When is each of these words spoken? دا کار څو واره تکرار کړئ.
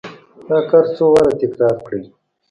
دا 0.47 0.57
کار 0.69 0.85
څو 0.95 1.05
واره 1.13 1.33
تکرار 1.41 1.75
کړئ. 1.85 2.03